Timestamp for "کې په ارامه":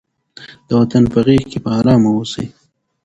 1.51-2.09